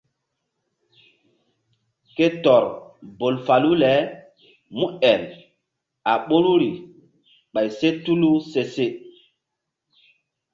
Ke 2.15 2.25
tɔr 2.43 2.63
bol 3.19 3.35
falu 3.45 3.71
le 3.81 3.91
múel 4.77 5.23
a 6.11 6.13
ɓoruri 6.27 6.71
ɓay 7.53 7.67
se 7.77 7.87
tulu 8.03 8.29
se. 8.73 8.85